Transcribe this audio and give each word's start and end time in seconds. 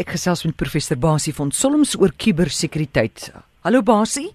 Ek 0.00 0.14
gesels 0.14 0.46
met 0.46 0.56
professor 0.56 0.96
Basie 0.96 1.32
van 1.36 1.50
Solms 1.52 1.90
oor 2.00 2.12
kubersekuriteit. 2.16 3.26
Hallo 3.66 3.82
Basie. 3.84 4.30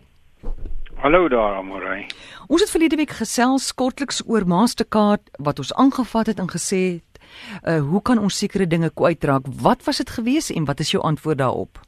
Hallo 1.01 1.25
daar, 1.27 1.55
Amorey. 1.57 2.03
Ons 2.45 2.61
het 2.61 2.69
verlede 2.69 2.99
week 2.99 3.15
gesels 3.17 3.71
kortliks 3.73 4.21
oor 4.29 4.45
Mastercard 4.45 5.31
wat 5.41 5.57
ons 5.63 5.71
aangevat 5.73 6.29
het 6.29 6.43
en 6.43 6.51
gesê 6.51 6.81
het, 6.99 7.17
uh, 7.63 7.79
hoe 7.81 8.01
kan 8.05 8.21
ons 8.21 8.37
sekere 8.37 8.67
dinge 8.69 8.91
kwytraak? 8.93 9.49
Wat 9.65 9.81
was 9.89 10.03
dit 10.03 10.13
gewees 10.19 10.51
en 10.53 10.69
wat 10.69 10.85
is 10.85 10.93
jou 10.93 11.01
antwoord 11.01 11.41
daarop? 11.41 11.81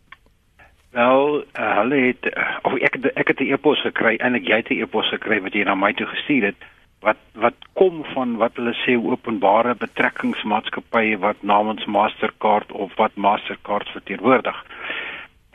Wel, 0.98 1.44
uh, 1.46 1.70
hulle 1.84 2.02
het 2.08 2.32
uh, 2.34 2.48
of 2.66 2.80
ek 2.82 2.98
ek 3.14 3.30
het 3.30 3.46
'n 3.46 3.54
e-pos 3.54 3.86
gekry 3.86 4.18
en 4.18 4.34
ek 4.42 4.50
jy 4.50 4.58
het 4.64 4.74
'n 4.74 4.82
e-pos 4.82 5.14
gekry 5.14 5.38
wat 5.46 5.54
jy 5.54 5.70
na 5.70 5.78
my 5.78 5.94
toe 5.94 6.10
gestuur 6.10 6.50
het 6.50 6.66
wat 7.00 7.18
wat 7.34 7.58
kom 7.74 8.04
van 8.14 8.38
wat 8.42 8.56
hulle 8.58 8.74
sê 8.84 8.96
openbare 8.98 9.76
betrekkingsmaatskappye 9.76 11.20
wat 11.22 11.42
namens 11.42 11.86
Mastercard 11.86 12.72
of 12.72 12.96
wat 12.96 13.16
Mastercard 13.16 13.90
verteenwoordig. 13.90 14.64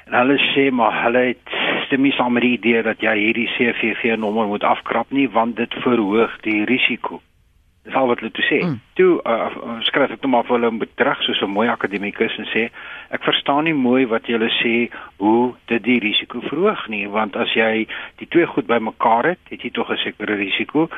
En 0.07 0.15
hulle 0.21 0.39
sê 0.53 0.71
maar 0.71 1.03
hulle 1.03 1.25
het 1.33 1.59
stem 1.87 2.07
nie 2.07 2.15
saam 2.15 2.33
met 2.33 2.47
die 2.47 2.55
idee 2.59 2.83
dat 2.87 3.03
jy 3.03 3.17
hierdie 3.19 3.51
CVV 3.57 4.17
nommer 4.17 4.47
moet 4.47 4.65
afkrap 4.65 5.11
nie 5.11 5.29
want 5.31 5.57
dit 5.57 5.75
verhoog 5.83 6.39
die 6.47 6.65
risiko. 6.65 7.21
Dis 7.83 7.95
al 7.99 8.07
wat 8.07 8.21
hulle 8.23 8.31
toe 8.31 8.45
sê. 8.47 8.61
Mm. 8.63 8.77
Toe 8.95 9.13
uh, 9.27 9.79
skryf 9.89 10.13
ek 10.15 10.21
net 10.23 10.31
maar 10.31 10.47
vir 10.47 10.55
hulle 10.55 10.71
'n 10.71 10.79
bedrag 10.79 11.23
soos 11.27 11.43
'n 11.43 11.51
mooi 11.51 11.67
akademikus 11.69 12.39
en 12.39 12.47
sê 12.55 12.69
ek 13.11 13.27
verstaan 13.27 13.65
nie 13.65 13.75
mooi 13.75 14.07
wat 14.07 14.31
julle 14.31 14.51
sê 14.63 14.87
hoe 15.19 15.55
dit 15.67 15.83
die 15.83 15.99
risiko 15.99 16.41
verhoog 16.47 16.87
nie 16.89 17.09
want 17.11 17.37
as 17.37 17.51
jy 17.55 17.89
die 18.23 18.29
twee 18.31 18.47
goed 18.47 18.67
bymekaar 18.71 19.35
het, 19.35 19.43
het 19.51 19.63
jy 19.63 19.71
tog 19.71 19.91
'n 19.91 19.99
sekere 19.99 20.39
risiko 20.39 20.89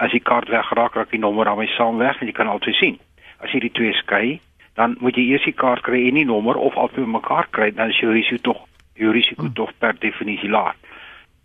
as 0.00 0.14
die 0.16 0.24
kaart 0.24 0.48
wegraak, 0.48 0.94
raak 0.96 1.10
die 1.12 1.20
nommer 1.20 1.44
daarmee 1.44 1.68
saam 1.76 2.00
weg 2.00 2.20
en 2.20 2.26
jy 2.30 2.36
kan 2.36 2.48
altyd 2.48 2.74
sien. 2.74 2.98
As 3.44 3.52
jy 3.52 3.60
die 3.60 3.74
twee 3.76 3.92
skei, 4.00 4.40
dan 4.80 4.96
moet 5.00 5.16
jy 5.16 5.26
eers 5.32 5.44
die 5.44 5.56
kaart 5.56 5.84
kry 5.84 6.06
en 6.08 6.16
die 6.16 6.28
nommer 6.28 6.56
of 6.56 6.76
albei 6.80 7.04
mekaar 7.04 7.48
kry, 7.52 7.70
dan 7.76 7.92
is 7.92 8.00
jou 8.00 8.12
risiko 8.12 8.52
tog 8.52 8.66
jou 9.00 9.12
risiko 9.12 9.46
hmm. 9.46 9.56
tog 9.56 9.72
per 9.78 9.96
definisie 9.98 10.50
laag. 10.50 10.76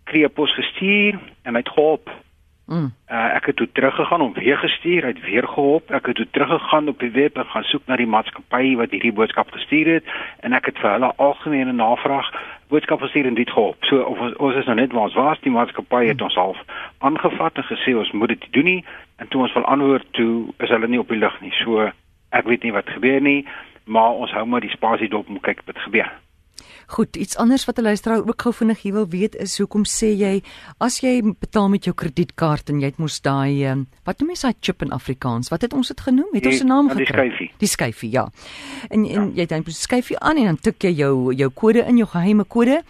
Kry 0.04 0.24
'n 0.24 0.32
pos 0.32 0.52
gestuur 0.54 1.18
en 1.44 1.54
hy 1.54 1.62
het 1.62 1.72
gehelp. 1.74 2.10
Mm. 2.66 2.90
Uh, 3.10 3.34
ek 3.34 3.44
het 3.46 3.56
toe 3.56 3.68
teruggegaan 3.72 4.20
om 4.20 4.32
weer 4.34 4.58
gestuur, 4.58 5.02
hy 5.02 5.08
het 5.08 5.20
weer 5.22 5.46
gehelp. 5.48 5.90
Ek 5.90 6.06
het 6.06 6.16
toe 6.16 6.26
teruggegaan 6.30 6.88
op 6.88 6.98
die 6.98 7.10
web 7.10 7.36
en 7.38 7.46
gaan 7.46 7.62
soek 7.62 7.86
na 7.86 7.96
die 7.96 8.08
maatskappy 8.10 8.74
wat 8.80 8.90
hierdie 8.90 9.12
boodskap 9.14 9.52
gestuur 9.54 9.86
het 9.86 10.10
en 10.42 10.56
ek 10.56 10.72
het 10.72 10.80
vir 10.82 10.90
hulle 10.96 11.12
algemene 11.22 11.72
navraag 11.72 12.32
boodskap 12.74 13.00
gestuur 13.06 13.30
en 13.30 13.38
dit 13.38 13.50
gehelp. 13.50 13.86
So 13.86 14.02
of 14.02 14.18
ons, 14.18 14.58
is 14.58 14.66
nou 14.66 14.74
net 14.80 14.92
waar 14.92 15.06
ons 15.06 15.14
was, 15.14 15.40
die 15.46 15.54
maatskappy 15.54 16.02
het 16.10 16.22
ons 16.26 16.34
half 16.34 16.58
aangevat 16.98 17.62
en 17.62 17.70
gesê 17.70 17.94
ons 17.94 18.10
moet 18.18 18.34
dit 18.34 18.50
doen 18.58 18.70
nie 18.72 18.84
en 19.22 19.30
toe 19.30 19.46
ons 19.46 19.54
wil 19.54 19.70
antwoord 19.70 20.12
toe 20.18 20.32
is 20.58 20.74
hulle 20.74 20.90
nie 20.90 21.00
op 21.00 21.14
die 21.14 21.22
lug 21.22 21.40
nie. 21.40 21.54
So 21.62 21.86
ek 22.34 22.50
weet 22.50 22.66
nie 22.66 22.74
wat 22.74 22.90
gebeur 22.90 23.22
nie, 23.22 23.46
maar 23.86 24.18
ons 24.18 24.34
hou 24.34 24.42
maar 24.46 24.66
die 24.66 24.74
spasie 24.74 25.08
dop 25.08 25.30
om 25.30 25.38
kyk 25.40 25.62
wat 25.70 25.78
gebeur. 25.86 26.10
Goed, 26.86 27.16
iets 27.16 27.36
anders 27.36 27.64
wat 27.64 27.78
'n 27.78 27.82
luisteraar 27.82 28.26
ook 28.28 28.42
gou 28.42 28.54
vinnig 28.54 28.82
hier 28.82 28.92
wil 28.92 29.08
weet 29.08 29.34
is 29.34 29.58
hoekom 29.58 29.84
sê 29.84 30.06
jy 30.16 30.42
as 30.78 31.00
jy 31.00 31.22
betaal 31.40 31.68
met 31.68 31.84
jou 31.84 31.94
kredietkaart 31.94 32.70
en 32.70 32.80
jy 32.80 32.86
het 32.86 32.98
mos 32.98 33.20
daai 33.20 33.64
ehm, 33.64 33.84
wat 34.04 34.20
noem 34.20 34.30
jy 34.30 34.40
daai 34.42 34.54
chip 34.60 34.82
in 34.82 34.92
Afrikaans? 34.92 35.48
Wat 35.48 35.62
het 35.62 35.72
ons 35.72 35.88
dit 35.88 36.00
genoem? 36.00 36.28
Het 36.32 36.46
ons 36.46 36.62
'n 36.62 36.66
naam 36.66 36.88
gekry? 36.88 37.04
Die 37.04 37.06
skyfie. 37.06 37.50
Die 37.58 37.68
skyfie, 37.68 38.10
ja. 38.10 38.28
En 38.88 39.04
en 39.06 39.32
ja. 39.34 39.42
jy 39.42 39.46
dan 39.46 39.64
skyfie 39.66 40.18
aan 40.18 40.36
en 40.36 40.44
dan 40.44 40.58
tik 40.60 40.82
jy 40.82 40.90
jou 40.90 41.34
jou 41.34 41.50
kode 41.50 41.84
in, 41.86 41.96
jou 41.96 42.08
geheime 42.08 42.44
kode. 42.44 42.82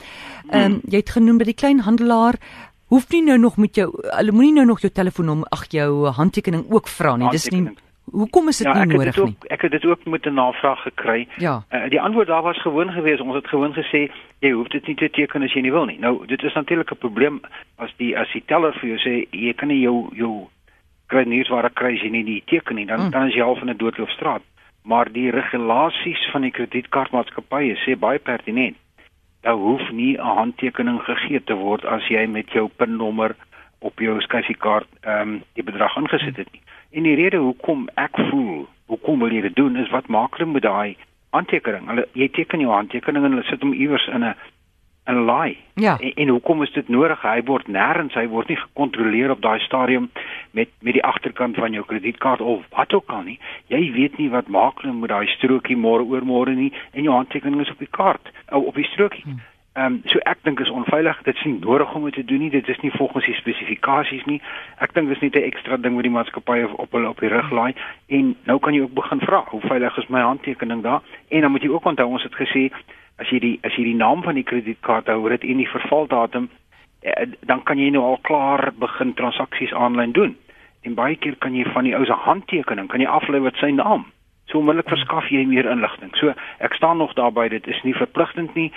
Ehm 0.50 0.72
um, 0.72 0.80
jy 0.88 0.96
het 0.96 1.10
genoem 1.10 1.38
by 1.38 1.44
die 1.44 1.54
kleinhandelaar 1.54 2.38
hoef 2.86 3.08
nie 3.10 3.22
nou 3.22 3.38
nog 3.38 3.56
met 3.56 3.74
jou 3.74 3.90
hulle 4.02 4.32
moenie 4.32 4.52
nou 4.52 4.66
nog 4.66 4.80
jou 4.80 4.92
telefoonnommer 4.92 5.48
ag 5.50 5.66
jou 5.70 6.06
handtekening 6.06 6.66
ook 6.70 6.88
vra 6.88 7.16
nie. 7.16 7.30
Dis 7.30 7.48
nie 7.50 7.74
Hoekom 8.12 8.48
is 8.48 8.58
dit 8.58 8.66
ja, 8.66 8.84
nie 8.84 8.96
nodig 8.96 9.18
ook, 9.18 9.26
nie? 9.26 9.50
Ek 9.50 9.62
het 9.66 9.70
dit 9.70 9.84
ook 9.84 10.04
met 10.04 10.26
'n 10.26 10.34
navraag 10.34 10.82
gekry. 10.82 11.28
Ja. 11.36 11.64
Uh, 11.70 11.88
die 11.88 12.00
antwoord 12.00 12.26
daar 12.26 12.42
was 12.42 12.60
gewoon 12.60 12.90
geweest. 12.90 13.20
Ons 13.20 13.34
het 13.34 13.48
gewoon 13.48 13.74
gesê 13.74 14.10
jy 14.38 14.50
hoef 14.50 14.68
dit 14.68 14.86
nie 14.86 14.96
te 14.96 15.10
teken 15.10 15.42
as 15.42 15.52
jy 15.52 15.60
nie 15.60 15.72
wil 15.72 15.84
nie. 15.84 15.98
Nou, 15.98 16.26
dit 16.26 16.42
is 16.42 16.52
natuurlik 16.52 16.90
'n 16.90 16.98
probleem 16.98 17.40
as 17.76 17.92
die 17.96 18.18
as 18.18 18.32
die 18.32 18.42
teller 18.46 18.72
vir 18.72 18.88
jou 18.88 18.98
sê 18.98 19.26
jy 19.30 19.54
kan 19.54 19.68
nie 19.68 19.80
jou 19.80 20.08
jou 20.14 20.48
kry 21.06 21.94
as 21.94 22.02
jy 22.02 22.10
nie 22.10 22.24
die 22.24 22.42
teken 22.46 22.74
nie. 22.74 22.86
Dan 22.86 23.00
mm. 23.00 23.10
dan 23.10 23.26
is 23.26 23.34
jy 23.34 23.42
half 23.42 23.60
in 23.60 23.70
'n 23.70 23.76
doodloopstraat. 23.76 24.42
Maar 24.82 25.12
die 25.12 25.30
regulasies 25.30 26.30
van 26.32 26.42
die 26.42 26.50
kredietkaartmaatskappye 26.50 27.76
sê 27.76 27.98
baie 27.98 28.18
pertinent. 28.18 28.76
Daar 29.42 29.54
hoef 29.54 29.90
nie 29.90 30.16
'n 30.16 30.20
handtekening 30.20 31.00
gegee 31.00 31.44
te 31.44 31.54
word 31.54 31.84
as 31.84 32.08
jy 32.08 32.26
met 32.26 32.50
jou 32.50 32.68
pinnommer 32.76 33.36
op 33.78 33.98
jou 33.98 34.20
skyfiekaart 34.20 34.88
ehm 35.00 35.20
um, 35.20 35.42
die 35.54 35.62
bedrag 35.62 35.96
ingesit 35.96 36.36
het 36.36 36.52
nie. 36.52 36.62
En 36.90 37.02
die 37.02 37.14
rede 37.14 37.36
hoekom 37.36 37.88
ek 37.94 38.18
voel, 38.30 38.66
hoekom 38.86 39.18
wil 39.24 39.32
jy 39.34 39.40
dit 39.48 39.56
doen 39.56 39.76
is 39.76 39.90
wat 39.90 40.08
maak 40.08 40.36
hulle 40.38 40.52
met 40.52 40.62
daai 40.62 40.96
handtekening? 41.34 41.88
Hulle 41.88 42.06
jy 42.12 42.28
teken 42.28 42.60
jou 42.60 42.72
handtekening 42.72 43.24
en 43.24 43.36
hulle 43.36 43.48
sit 43.50 43.62
hom 43.62 43.74
iewers 43.74 44.06
in 44.06 44.24
'n 44.24 44.34
'n 45.06 45.24
laai. 45.24 45.56
Ja. 45.74 45.98
En, 45.98 46.12
en 46.14 46.28
hoekom 46.28 46.62
is 46.62 46.72
dit 46.72 46.88
nodig? 46.88 47.22
Hy 47.22 47.42
word 47.44 47.66
nêrens, 47.66 48.14
hy 48.14 48.26
word 48.28 48.48
nie 48.48 48.56
gekontroleer 48.56 49.30
op 49.30 49.42
daai 49.42 49.58
stadium 49.60 50.10
met 50.50 50.68
met 50.80 50.92
die 50.92 51.04
agterkant 51.04 51.56
van 51.56 51.72
jou 51.72 51.84
kredietkaart 51.86 52.40
of 52.40 52.64
wat 52.70 52.92
ook 52.92 53.10
al 53.10 53.22
nie. 53.22 53.38
Jy 53.66 53.92
weet 53.92 54.18
nie 54.18 54.30
wat 54.30 54.48
maak 54.48 54.82
hulle 54.82 54.94
met 54.94 55.10
daai 55.10 55.26
strokie 55.26 55.76
môre 55.76 56.02
oor 56.02 56.24
môre 56.24 56.54
nie 56.54 56.72
en 56.92 57.02
jou 57.02 57.14
handtekening 57.14 57.60
is 57.60 57.70
op 57.70 57.78
die 57.78 57.90
kaart, 57.90 58.32
op 58.50 58.74
die 58.74 58.88
strokie. 58.92 59.22
Hmm. 59.22 59.40
Ehm 59.76 59.92
um, 59.92 60.02
so 60.08 60.18
ek 60.24 60.38
dink 60.42 60.60
is 60.60 60.70
onveilig. 60.70 61.18
Dit 61.22 61.36
is 61.36 61.44
nie 61.44 61.58
nodig 61.60 61.94
om 61.94 62.04
dit 62.04 62.14
te 62.14 62.24
doen 62.24 62.38
nie. 62.40 62.50
Dit 62.50 62.68
is 62.68 62.78
nie 62.80 62.90
volgens 62.90 63.26
die 63.28 63.34
spesifikasies 63.36 64.24
nie. 64.24 64.38
Ek 64.80 64.94
dink 64.96 65.08
dis 65.12 65.20
net 65.20 65.36
'n 65.36 65.44
ekstra 65.50 65.76
ding 65.76 65.94
wat 65.94 66.06
die 66.08 66.12
maatskappy 66.14 66.62
op 66.62 66.92
hulle 66.92 67.08
op 67.08 67.20
die 67.20 67.28
rug 67.28 67.50
laai 67.50 67.74
en 68.08 68.36
nou 68.44 68.58
kan 68.58 68.74
jy 68.74 68.80
ook 68.80 68.94
begin 68.94 69.20
vra, 69.20 69.44
hoe 69.48 69.60
veilig 69.60 69.98
is 69.98 70.08
my 70.08 70.20
handtekening 70.20 70.82
daar? 70.82 71.02
En 71.28 71.40
dan 71.40 71.50
moet 71.50 71.62
jy 71.62 71.68
ook 71.68 71.84
onthou 71.84 72.08
ons 72.08 72.22
het 72.22 72.34
gesê 72.34 72.72
as 73.18 73.28
jy 73.28 73.38
die 73.38 73.58
as 73.62 73.76
jy 73.76 73.84
die 73.84 74.00
naam 74.00 74.22
van 74.22 74.34
die 74.34 74.44
kredietkaart 74.44 75.06
hou, 75.06 75.28
dit 75.28 75.44
en 75.44 75.56
die 75.56 75.68
vervaldatum, 75.68 76.48
eh, 77.02 77.26
dan 77.44 77.62
kan 77.62 77.78
jy 77.78 77.90
nou 77.90 78.04
al 78.04 78.18
klaar 78.22 78.72
begin 78.78 79.14
transaksies 79.14 79.72
aanlyn 79.74 80.12
doen. 80.12 80.36
En 80.82 80.94
baie 80.94 81.16
keer 81.16 81.36
kan 81.36 81.54
jy 81.54 81.64
van 81.64 81.84
die 81.84 81.96
ou 81.96 82.04
se 82.04 82.12
handtekening 82.12 82.88
kan 82.88 83.00
jy 83.00 83.06
aflei 83.06 83.40
wat 83.40 83.56
sy 83.56 83.70
naam 83.70 84.06
So 84.56 84.62
onmiddellik 84.62 84.88
verskaf 84.88 85.26
jy 85.28 85.42
meer 85.44 85.66
inligting. 85.68 86.14
So 86.16 86.32
ek 86.64 86.74
staan 86.78 86.96
nog 86.96 87.12
daarby 87.18 87.50
dit 87.52 87.66
is 87.68 87.80
nie 87.84 87.92
verpligtend 87.92 88.54
nie. 88.56 88.70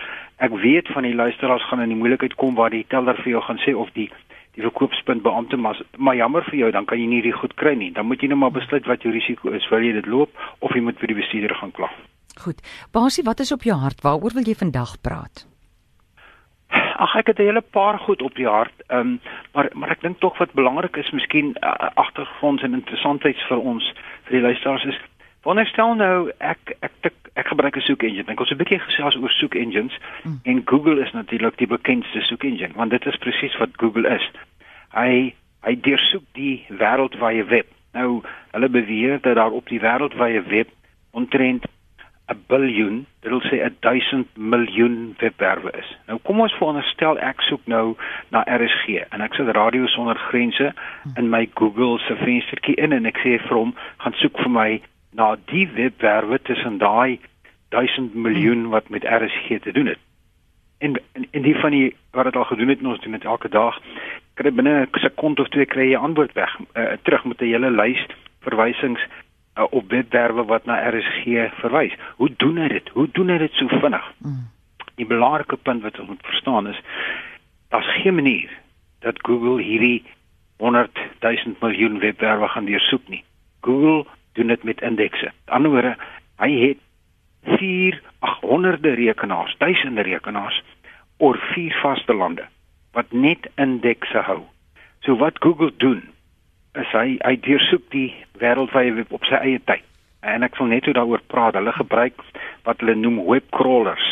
Ek 0.43 0.51
weet 0.51 0.89
van 0.91 1.05
die 1.07 1.15
luisteraars 1.15 1.63
gaan 1.69 1.79
in 1.79 1.93
die 1.93 1.99
moeilikheid 1.99 2.35
kom 2.35 2.57
waar 2.57 2.73
die 2.73 2.83
teller 2.91 3.15
vir 3.23 3.31
jou 3.31 3.41
gaan 3.45 3.61
sê 3.63 3.71
of 3.71 3.87
die 3.95 4.09
die 4.57 4.65
verkoopspunt 4.65 5.23
beampte 5.23 5.55
maar 5.55 5.79
maar 5.95 6.17
jammer 6.19 6.43
vir 6.49 6.57
jou 6.59 6.71
dan 6.75 6.85
kan 6.89 6.99
jy 6.99 7.05
nie 7.07 7.21
die 7.23 7.31
goed 7.31 7.55
kry 7.55 7.77
nie. 7.79 7.93
Dan 7.95 8.09
moet 8.11 8.19
jy 8.19 8.27
net 8.27 8.41
maar 8.41 8.51
besluit 8.51 8.89
wat 8.91 9.07
jou 9.07 9.13
risiko 9.13 9.53
is. 9.55 9.69
Wil 9.71 9.87
jy 9.87 9.93
dit 10.01 10.09
loop 10.11 10.35
of 10.59 10.75
jy 10.75 10.81
moet 10.83 10.99
vir 10.99 11.13
die 11.13 11.19
bestuurder 11.21 11.55
gaan 11.61 11.71
kla? 11.71 11.87
Goed. 12.43 12.59
Basie, 12.91 13.23
wat 13.23 13.39
is 13.39 13.53
op 13.55 13.63
jou 13.63 13.77
hart? 13.79 14.03
Waaroor 14.03 14.35
wil 14.35 14.51
jy 14.51 14.57
vandag 14.59 14.97
praat? 14.99 15.45
Ag 16.99 17.15
ek 17.15 17.31
het 17.31 17.39
'n 17.39 17.47
hele 17.47 17.61
paar 17.61 17.99
goed 17.99 18.21
op 18.21 18.35
die 18.35 18.47
hart. 18.47 18.75
Ehm 18.89 18.99
um, 18.99 19.19
maar 19.53 19.71
maar 19.73 19.95
ek 19.95 20.01
dink 20.01 20.19
tog 20.19 20.37
wat 20.43 20.51
belangrik 20.51 20.97
is 20.97 21.11
miskien 21.11 21.55
uh, 21.63 21.87
agtergronds 21.95 22.63
en 22.63 22.73
interessantheids 22.73 23.47
vir 23.47 23.59
ons 23.59 23.93
vir 24.27 24.35
die 24.39 24.43
luisteraars 24.43 24.83
is 24.83 24.99
Wonderstel 25.47 25.93
nou 25.95 26.31
ek 26.37 26.75
ek 26.83 26.91
ek, 27.07 27.13
ek 27.33 27.47
gebruik 27.47 27.77
'n 27.77 27.81
soek 27.87 28.03
engine. 28.03 28.27
Ek 28.27 28.39
het 28.39 28.51
'n 28.51 28.59
bietjie 28.59 28.79
gesels 28.79 29.15
oor 29.15 29.31
soek 29.31 29.55
engines 29.55 29.95
hmm. 30.23 30.39
en 30.43 30.61
Google 30.65 30.99
is 30.99 31.11
natuurlik 31.11 31.57
die 31.57 31.67
bekendste 31.67 32.21
soek 32.21 32.43
engine 32.43 32.75
want 32.75 32.91
dit 32.91 33.05
is 33.05 33.23
presies 33.23 33.57
wat 33.57 33.69
Google 33.77 34.09
is. 34.09 34.31
Hy 34.91 35.33
hy 35.63 35.75
deursoek 35.75 36.23
die 36.33 36.65
wêreldwye 36.67 37.45
web. 37.47 37.67
Nou 37.93 38.21
hulle 38.51 38.69
beweer 38.69 39.19
dat 39.21 39.35
daar 39.35 39.51
op 39.51 39.67
die 39.67 39.79
wêreldwye 39.79 40.43
web 40.43 40.67
omtrent 41.11 41.65
'n 42.29 42.43
biljoen, 42.47 43.05
dit 43.21 43.31
wil 43.31 43.41
sê 43.41 43.63
1000 43.79 44.27
miljoen 44.35 45.15
webwerwe 45.17 45.71
is. 45.71 45.97
Nou 46.07 46.19
kom 46.23 46.39
ons 46.39 46.53
veronderstel 46.53 47.17
ek 47.17 47.41
soek 47.41 47.61
nou 47.65 47.95
na 48.29 48.43
RSG 48.43 49.07
en 49.09 49.21
ek 49.21 49.33
sit 49.33 49.47
radio 49.47 49.87
sonder 49.87 50.17
grense 50.17 50.73
hmm. 51.03 51.11
in 51.15 51.29
my 51.29 51.49
Google 51.53 51.99
se 51.99 52.15
venstertjie 52.15 52.75
in 52.75 52.91
en 52.91 53.05
ek 53.05 53.17
sê 53.17 53.39
vir 53.39 53.57
hom 53.57 53.75
gaan 53.97 54.13
soek 54.13 54.37
vir 54.37 54.49
my 54.49 54.81
na 55.11 55.35
die 55.45 55.67
webwerwe 55.67 56.41
tussen 56.41 56.77
daai 56.77 57.19
1000 57.69 58.13
miljoen 58.13 58.69
wat 58.69 58.89
met 58.89 59.03
RSG 59.03 59.61
te 59.61 59.71
doen 59.71 59.85
het. 59.85 59.99
En 60.77 61.01
en 61.31 61.41
die 61.41 61.55
van 61.55 61.71
die 61.71 61.95
wat 62.11 62.23
dit 62.23 62.35
al 62.35 62.43
gedoen 62.43 62.67
het 62.67 62.83
ons 62.83 62.99
doen 62.99 63.11
dit 63.11 63.23
elke 63.23 63.49
dag 63.49 63.79
kry 64.33 64.51
binne 64.51 64.87
'n 64.87 64.99
sekond 64.99 65.39
of 65.39 65.49
twee 65.49 65.65
kry 65.65 65.89
jy 65.91 65.97
antwoord 65.97 66.33
weg 66.33 66.59
uh, 66.59 66.93
terug 67.01 67.23
met 67.25 67.41
'n 67.41 67.45
hele 67.45 67.71
lys 67.71 68.05
verwysings 68.39 69.01
uh, 69.57 69.65
op 69.69 69.89
webwerwe 69.89 70.43
wat 70.45 70.65
na 70.65 70.89
RSG 70.89 71.25
verwys. 71.59 71.93
Hoe 72.15 72.31
doen 72.37 72.57
hy 72.57 72.67
dit? 72.67 72.89
Hoe 72.89 73.09
doen 73.11 73.29
hy 73.29 73.37
dit 73.37 73.53
so 73.53 73.67
vinnig? 73.67 74.13
Mm. 74.17 74.47
Die 74.95 75.05
belangrike 75.05 75.57
punt 75.57 75.81
wat 75.81 75.99
ons 75.99 76.07
moet 76.07 76.25
verstaan 76.25 76.67
is 76.67 76.81
daar's 77.69 78.01
geen 78.01 78.15
manier 78.15 78.49
dat 78.99 79.15
Google 79.21 79.61
hierdie 79.63 80.03
100 80.57 80.99
000 81.19 81.55
miljoen 81.59 81.99
webwerwe 81.99 82.47
gaan 82.47 82.65
deursoek 82.65 83.07
nie. 83.07 83.23
Google 83.61 84.05
doen 84.33 84.47
dit 84.47 84.63
met 84.63 84.81
indekse. 84.81 85.31
Aan 85.45 85.63
die 85.63 85.71
ander 85.71 85.95
hy 86.39 86.51
het 86.67 86.77
4 87.59 88.01
honderde 88.41 88.93
rekenaars, 88.93 89.55
duisende 89.57 90.01
rekenaars 90.01 90.63
oor 91.17 91.37
vier 91.53 91.75
vaste 91.81 92.13
lande 92.13 92.47
wat 92.93 93.11
net 93.11 93.49
indekse 93.55 94.23
hou. 94.27 94.41
So 95.03 95.15
wat 95.15 95.39
Google 95.39 95.71
doen 95.77 96.03
is 96.73 96.89
hy 96.91 97.17
hy 97.25 97.35
deursoek 97.43 97.85
die 97.91 98.09
wêreldwye 98.39 98.93
web 98.95 99.13
op 99.13 99.25
sy 99.27 99.39
eie 99.39 99.61
tyd. 99.65 99.83
en 100.21 100.43
ek 100.43 100.57
sal 100.57 100.67
net 100.71 100.87
oor 100.87 100.97
daaroor 100.97 101.21
praat. 101.31 101.55
Hulle 101.55 101.73
gebruik 101.75 102.23
wat 102.67 102.81
hulle 102.83 102.95
noem 102.99 103.21
web 103.27 103.45
crawlers. 103.55 104.07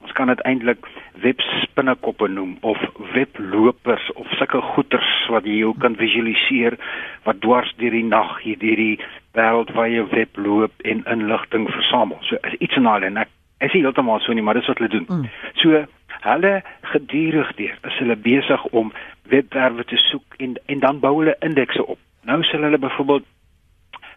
Ons 0.00 0.14
kan 0.16 0.30
dit 0.32 0.40
eintlik 0.48 0.86
webspinnekoppe 1.20 2.28
noem 2.32 2.56
of 2.66 2.80
weblopers 3.14 4.06
of 4.16 4.28
sulke 4.38 4.62
goeters 4.72 5.10
wat 5.32 5.44
jy 5.48 5.60
jou 5.60 5.74
kan 5.82 5.98
visualiseer 6.00 6.78
wat 7.26 7.42
dwars 7.44 7.72
deur 7.82 7.92
die 7.92 8.06
nag 8.06 8.38
hier 8.44 8.58
deur 8.62 8.80
die 8.80 8.96
wêreldwye 9.36 10.06
web 10.10 10.36
loop 10.36 10.72
en 10.82 11.04
inligting 11.04 11.70
versamel. 11.70 12.18
So 12.20 12.36
is 12.42 12.58
iets 12.58 12.76
in 12.76 12.88
daai 12.88 13.06
en 13.06 13.16
ek 13.16 13.28
is 13.60 13.72
nie 13.72 13.82
heeltemal 13.84 14.20
so 14.24 14.32
nie, 14.32 14.42
maar 14.42 14.58
dis 14.58 14.68
wat 14.70 14.78
hulle 14.80 14.92
doen. 14.92 15.06
Mm. 15.08 15.26
So 15.62 15.84
hulle 16.20 16.54
gedurig 16.92 17.52
deur 17.56 17.76
is 17.88 17.98
hulle 17.98 18.16
besig 18.16 18.64
om 18.76 18.92
webwerwe 19.32 19.84
te 19.84 19.96
soek 19.96 20.38
en 20.38 20.56
en 20.66 20.80
dan 20.80 21.00
bou 21.00 21.18
hulle 21.20 21.36
indekse 21.46 21.86
op. 21.86 21.98
Nou 22.28 22.42
sal 22.44 22.66
hulle 22.66 22.78
byvoorbeeld 22.78 23.28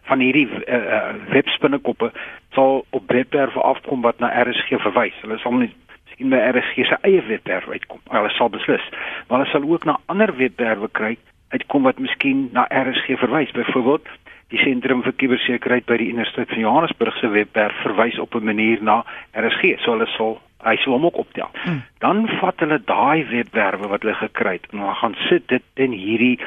van 0.04 0.20
hierdie 0.20 0.48
uh, 0.48 0.76
uh, 0.76 1.14
webspinnekoppe 1.32 2.10
sal 2.52 2.84
op 2.90 3.10
webwerwe 3.12 3.60
afkom 3.60 4.02
wat 4.04 4.18
na 4.18 4.32
RSG 4.42 4.80
verwys. 4.84 5.16
Hulle 5.22 5.38
sal 5.38 5.56
nie 5.60 5.72
miskien 6.04 6.30
by 6.30 6.40
RSG 6.52 6.88
se 6.88 6.98
eie 7.02 7.22
webwerf 7.28 7.68
uitkom. 7.68 8.00
Hulle 8.12 8.30
sal 8.36 8.50
beslis. 8.52 8.84
Maar 9.28 9.38
hulle 9.38 9.50
sal 9.50 9.70
ook 9.70 9.84
na 9.84 9.98
ander 10.06 10.36
webwerwe 10.36 10.88
kry 10.92 11.16
uitkom 11.54 11.82
wat 11.82 11.98
miskien 11.98 12.48
na 12.52 12.66
RSG 12.70 13.18
verwys. 13.18 13.50
Byvoorbeeld 13.56 14.08
die 14.52 14.58
sentrum 14.58 15.02
vir 15.02 15.12
kubersekuriteit 15.12 15.86
by 15.86 15.96
die 15.96 16.10
Universiteit 16.12 16.48
van 16.48 16.58
Johannesburg 16.58 17.16
se 17.18 17.28
webwerf 17.28 17.76
verwys 17.82 18.18
op 18.18 18.34
'n 18.34 18.44
manier 18.44 18.82
na 18.82 19.04
RSG. 19.32 19.78
So 19.80 19.92
hulle 19.92 20.06
sal 20.16 20.40
hy 20.64 20.76
sal 20.76 20.92
hom 20.92 21.04
ook 21.04 21.16
optel. 21.16 21.50
Hmm. 21.64 21.82
Dan 21.98 22.28
vat 22.40 22.60
hulle 22.60 22.80
daai 22.84 23.24
webwerwe 23.28 23.88
wat 23.88 24.02
hulle 24.02 24.14
gekry 24.14 24.52
het 24.52 24.66
en 24.72 24.78
hulle 24.78 24.94
gaan 24.94 25.16
sit 25.28 25.48
dit 25.48 25.62
in 25.74 25.92
hierdie 25.92 26.38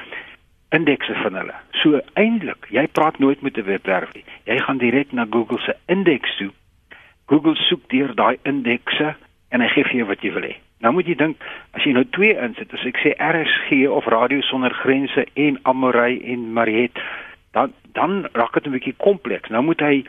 indekse 0.70 1.14
van 1.24 1.34
hulle. 1.34 1.54
So 1.72 2.02
eintlik, 2.14 2.68
jy 2.70 2.88
praat 2.88 3.20
nooit 3.20 3.42
met 3.42 3.58
'n 3.58 3.64
webwerf 3.64 4.14
nie. 4.14 4.26
Jy 4.46 4.60
gaan 4.60 4.78
direk 4.78 5.12
na 5.12 5.26
Google 5.30 5.60
se 5.60 5.76
indeks 5.86 6.38
toe. 6.38 6.52
Google 7.26 7.56
soek 7.56 7.90
deur 7.90 8.16
daai 8.16 8.38
indekse 8.44 9.16
en 9.50 9.62
hy 9.62 9.68
gee 9.68 9.84
vir 9.84 9.96
jou 9.96 10.08
wat 10.08 10.22
jy 10.22 10.32
wil 10.34 10.44
hê. 10.44 10.56
Nou 10.80 10.94
moet 10.94 11.08
jy 11.08 11.16
dink 11.16 11.38
as 11.72 11.84
jy 11.84 11.92
nou 11.92 12.06
twee 12.14 12.36
insit, 12.38 12.74
as 12.74 12.86
ek 12.86 12.98
sê 12.98 13.16
RSG 13.18 13.88
of 13.90 14.06
Radio 14.06 14.42
Sonder 14.42 14.74
Grense 14.74 15.26
en 15.34 15.60
Amorey 15.64 16.20
en 16.24 16.54
Mariet, 16.54 17.00
dan 17.58 17.74
dan 17.98 18.28
raak 18.34 18.54
dit 18.54 18.68
'n 18.68 18.76
bietjie 18.78 18.96
kompleks. 18.98 19.50
Nou 19.50 19.64
moet 19.64 19.80
hy 19.80 20.06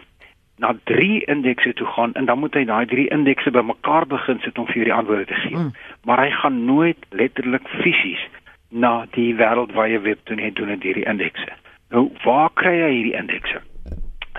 na 0.58 0.74
drie 0.84 1.24
indekse 1.24 1.72
toe 1.72 1.86
gaan 1.86 2.12
en 2.12 2.24
dan 2.24 2.38
moet 2.38 2.54
hy 2.54 2.64
daai 2.64 2.86
drie 2.86 3.08
indekse 3.08 3.50
bymekaar 3.50 4.06
begin 4.06 4.40
sit 4.42 4.58
om 4.58 4.66
vir 4.66 4.84
die 4.84 4.94
antwoorde 4.94 5.24
te 5.24 5.34
gee. 5.34 5.56
Mm. 5.56 5.70
Maar 6.04 6.18
hy 6.24 6.30
gaan 6.30 6.64
nooit 6.64 7.06
letterlik 7.10 7.68
fisies 7.68 8.24
na 8.68 9.06
die 9.10 9.34
wêreldwye 9.38 10.00
web 10.00 10.18
toe 10.24 10.36
net 10.36 10.56
doen 10.56 10.74
hierdie 10.80 11.06
indekse. 11.06 11.52
Nou, 11.94 12.10
waar 12.24 12.50
kry 12.54 12.74
hy 12.80 12.90
hierdie 12.92 13.16
indekse? 13.16 13.62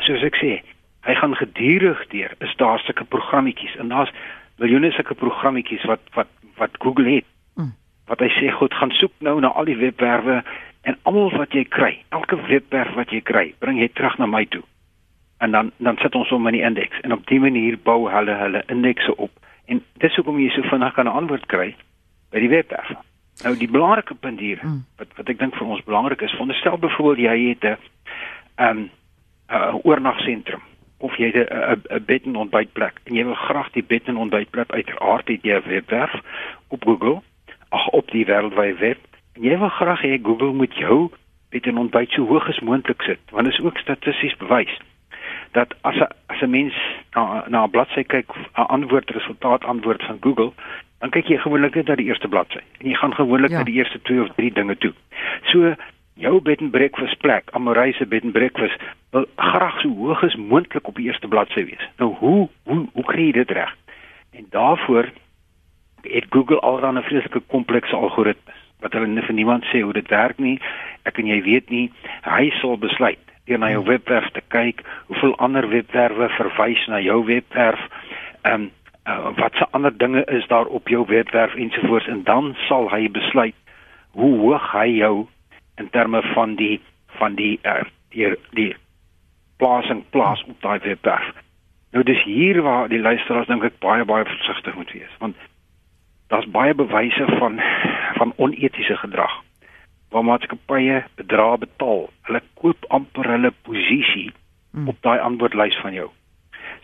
Soos 0.06 0.24
ek 0.24 0.36
sê, 0.36 0.52
hy 1.08 1.16
gaan 1.16 1.36
gedurig 1.36 2.04
deur 2.12 2.36
is 2.46 2.56
daar 2.56 2.80
sulke 2.80 3.04
programmetjies 3.04 3.76
en 3.80 3.90
daar's 3.90 4.12
miljoene 4.60 4.92
sulke 4.92 5.16
programmetjies 5.16 5.86
wat 5.88 6.04
wat 6.14 6.28
wat 6.60 6.76
Google 6.84 7.08
het. 7.16 7.26
Mm. 7.56 7.72
Wat 8.12 8.20
hy 8.20 8.28
sê 8.36 8.52
goed 8.52 8.74
gaan 8.74 8.92
soek 8.92 9.16
nou 9.24 9.40
na 9.40 9.48
al 9.56 9.66
die 9.72 9.80
webwerwe 9.80 10.44
en 10.82 10.98
almal 11.04 11.32
wat 11.38 11.54
jy 11.54 11.64
kry, 11.64 12.04
elke 12.10 12.38
webwerf 12.48 12.94
wat 12.96 13.12
jy 13.12 13.22
kry, 13.22 13.54
bring 13.60 13.80
jy 13.80 13.90
terug 13.94 14.18
na 14.18 14.26
my 14.26 14.46
toe. 14.46 14.64
En 15.40 15.52
dan 15.52 15.72
dan 15.78 15.98
sit 15.98 16.16
ons 16.16 16.30
hom 16.30 16.48
in 16.48 16.54
die 16.54 16.64
indeks 16.64 17.02
en 17.02 17.14
op 17.16 17.28
dié 17.28 17.40
manier 17.40 17.78
bou 17.84 18.10
hulle 18.12 18.36
hulle 18.44 18.64
indekse 18.68 19.16
op. 19.16 19.32
En 19.66 19.84
dis 20.04 20.16
hoekom 20.16 20.40
jy 20.40 20.50
so 20.50 20.62
vinnig 20.62 20.94
kan 20.94 21.06
'n 21.06 21.18
antwoord 21.22 21.46
kry 21.46 21.76
by 22.32 22.40
die 22.40 22.50
webwerf. 22.50 22.92
Nou 23.44 23.56
die 23.58 23.72
belangrike 23.72 24.16
punt 24.16 24.40
hier 24.40 24.60
mm. 24.64 24.84
wat 24.98 25.08
wat 25.16 25.30
ek 25.30 25.40
dink 25.40 25.56
vir 25.56 25.68
ons 25.68 25.84
belangrik 25.84 26.22
is, 26.22 26.32
veronderstel 26.32 26.78
byvoorbeeld 26.78 27.26
jy 27.28 27.50
het 27.50 27.64
'n 27.64 27.78
ehm 28.56 28.78
um, 28.78 28.90
'n 29.50 29.80
oornagsentrum 29.84 30.62
of 30.98 31.16
jy 31.18 31.32
'n 31.32 31.48
'n 31.90 32.06
bed 32.06 32.24
en 32.26 32.36
ontbytplek 32.36 33.00
en 33.04 33.16
jy 33.16 33.24
wil 33.24 33.36
graag 33.36 33.72
die 33.72 33.84
bed 33.84 34.08
en 34.08 34.18
ontbytplek 34.18 34.72
uiteraard 34.72 35.28
het 35.28 35.44
jy 35.44 35.56
'n 35.56 35.68
webwerf 35.68 36.14
op 36.68 36.84
Google 36.84 37.22
ag 37.70 37.88
op 37.88 38.12
die 38.12 38.26
wêreldwye 38.26 38.76
web 38.80 38.98
jy 39.40 39.58
wil 39.58 39.70
graag 39.70 40.02
hê 40.02 40.20
Google 40.24 40.54
moet 40.54 40.74
jou 40.76 41.10
bed 41.50 41.68
en 41.68 41.82
ontbyt 41.86 42.12
so 42.16 42.26
hoog 42.30 42.48
as 42.50 42.60
moontlik 42.60 43.02
sit 43.08 43.20
want 43.36 43.50
dit 43.50 43.54
is 43.54 43.66
ook 43.66 43.78
statisties 43.78 44.38
bewys 44.38 44.76
dat 45.58 45.74
as 45.82 45.96
'n 45.96 46.12
as 46.28 46.42
'n 46.42 46.50
mens 46.50 46.76
na 47.16 47.44
na 47.48 47.64
'n 47.64 47.72
bladsy 47.72 48.04
kyk 48.04 48.28
'n 48.36 48.70
antwoord 48.76 49.10
resultaat 49.10 49.64
antwoord 49.64 50.04
van 50.04 50.18
Google 50.22 50.52
dan 51.00 51.10
kyk 51.10 51.28
jy 51.28 51.38
gewoonlik 51.38 51.76
net 51.76 51.88
na 51.88 51.96
die 51.96 52.06
eerste 52.06 52.28
bladsy 52.28 52.62
en 52.80 52.90
jy 52.90 52.96
gaan 52.96 53.14
gewoonlik 53.14 53.52
ja. 53.52 53.58
na 53.58 53.64
die 53.64 53.80
eerste 53.80 54.02
2 54.02 54.22
of 54.22 54.36
3 54.36 54.54
dinge 54.54 54.78
toe 54.78 54.94
so 55.44 55.76
jou 56.20 56.42
bed 56.42 56.62
and 56.62 56.72
breakfast 56.72 57.20
plek, 57.20 57.50
Amorey 57.56 57.94
se 57.94 58.06
bed 58.06 58.24
and 58.24 58.34
breakfast, 58.34 58.82
wil 59.12 59.26
graag 59.36 59.80
so 59.82 59.90
hoog 59.96 60.24
as 60.24 60.36
moontlik 60.36 60.88
op 60.88 60.96
die 61.00 61.08
eerste 61.08 61.28
bladsy 61.28 61.64
wees. 61.66 61.86
Nou 61.98 62.14
hoe 62.20 62.50
hoe 62.68 62.88
hoe 62.94 63.04
kry 63.04 63.30
jy 63.30 63.32
dit 63.40 63.52
reg? 63.52 63.72
En 64.36 64.46
daarvoor 64.50 65.10
het 66.02 66.26
Google 66.30 66.60
alreeds 66.60 66.98
'n 66.98 67.08
vreeslike 67.08 67.42
komplekse 67.48 67.96
algoritme 67.96 68.54
wat 68.84 68.94
hulle 68.94 69.22
vir 69.22 69.36
niemand 69.36 69.66
sê 69.72 69.82
hoe 69.82 69.94
dit 69.94 70.08
werk 70.10 70.40
nie. 70.40 70.58
Ek 71.04 71.20
en 71.20 71.28
jy 71.28 71.42
weet 71.44 71.70
nie. 71.70 71.88
Hy 72.28 72.50
sal 72.62 72.78
besluit 72.78 73.20
deur 73.50 73.58
na 73.58 73.72
jou 73.74 73.82
webwerf 73.88 74.28
te 74.36 74.44
kyk, 74.54 74.84
hoeveel 75.10 75.34
ander 75.42 75.66
webwerwe 75.70 76.28
verwys 76.36 76.84
na 76.88 77.00
jou 77.02 77.24
webwerf. 77.26 77.82
Ehm 78.44 78.70
um, 78.70 78.72
uh, 79.10 79.32
wat 79.40 79.56
se 79.58 79.66
ander 79.72 79.98
dinge 79.98 80.24
is 80.26 80.48
daar 80.48 80.66
op 80.66 80.88
jou 80.88 81.06
webwerf 81.08 81.56
ensovoorts 81.56 82.08
en 82.08 82.24
dan 82.24 82.56
sal 82.68 82.90
hy 82.92 83.10
besluit 83.10 83.56
hoe 84.12 84.38
hoog 84.38 84.72
hy 84.72 84.86
jou 85.00 85.28
in 85.82 85.90
terme 85.90 86.22
van 86.34 86.56
die 86.56 86.82
van 87.18 87.36
die 87.36 87.60
uh, 87.64 87.84
die 88.14 88.36
die 88.54 88.76
plasing 89.58 90.04
plaas 90.10 90.44
op 90.48 90.62
daai 90.62 90.80
webwerf. 90.80 91.34
Nou 91.92 92.04
dis 92.04 92.22
hier 92.24 92.62
waar 92.62 92.88
die 92.90 93.02
luisteraars 93.02 93.48
dink 93.48 93.64
ek 93.64 93.80
baie 93.80 94.06
baie 94.06 94.26
versigtig 94.26 94.76
moet 94.76 94.92
wees 94.94 95.16
want 95.24 95.36
daar's 96.30 96.50
baie 96.54 96.74
bewyse 96.74 97.26
van 97.40 97.60
van 98.18 98.34
onetiese 98.38 98.98
gedrag 98.98 99.34
waar 100.10 100.26
maatskappye 100.26 101.04
bedrae 101.16 101.58
betaal. 101.62 102.08
Hulle 102.26 102.42
koop 102.58 102.86
amper 102.88 103.30
hulle 103.30 103.52
posisie 103.62 104.32
hmm. 104.72 104.88
op 104.90 104.98
daai 105.06 105.20
antwoordlys 105.20 105.78
van 105.84 105.94
jou. 105.94 106.08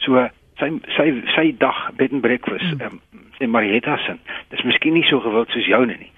So 0.05 0.27
sy 0.61 0.69
sy 0.97 1.07
sy 1.35 1.47
dag 1.57 1.79
bed 1.97 2.13
and 2.13 2.21
breakfast 2.21 2.77
mm. 2.77 2.81
um, 2.85 3.25
sê 3.39 3.47
Marietta 3.49 3.97
se. 4.05 4.15
Dis 4.53 4.63
miskien 4.63 4.93
nie 4.95 5.03
so 5.09 5.19
gewild 5.19 5.49
soos 5.51 5.67
joune 5.67 5.97
nie 5.97 6.11